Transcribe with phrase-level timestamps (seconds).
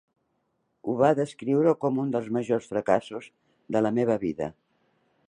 [0.87, 3.29] Ho va descriure com un dels majors fracassos
[3.77, 4.49] de la meva vida...